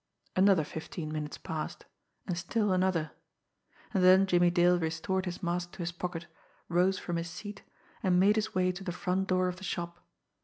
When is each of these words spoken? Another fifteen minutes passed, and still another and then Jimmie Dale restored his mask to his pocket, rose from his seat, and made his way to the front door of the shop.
Another 0.35 0.63
fifteen 0.63 1.13
minutes 1.13 1.37
passed, 1.37 1.85
and 2.25 2.35
still 2.35 2.71
another 2.73 3.11
and 3.93 4.03
then 4.03 4.25
Jimmie 4.25 4.49
Dale 4.49 4.79
restored 4.79 5.25
his 5.25 5.43
mask 5.43 5.73
to 5.73 5.77
his 5.83 5.91
pocket, 5.91 6.25
rose 6.69 6.97
from 6.97 7.17
his 7.17 7.29
seat, 7.29 7.61
and 8.01 8.19
made 8.19 8.35
his 8.35 8.55
way 8.55 8.71
to 8.71 8.83
the 8.83 8.91
front 8.93 9.27
door 9.27 9.47
of 9.47 9.57
the 9.57 9.63
shop. 9.63 9.99